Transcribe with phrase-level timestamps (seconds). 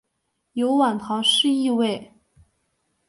[0.53, 2.11] 有晚唐诗意味。